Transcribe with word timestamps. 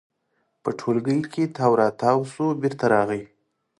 په 0.63 0.69
ټولګي 0.79 1.19
کې 1.33 1.43
تاو 1.55 1.71
راتاو 1.81 2.19
شو، 2.31 2.45
بېرته 2.61 2.85
راغی. 2.93 3.21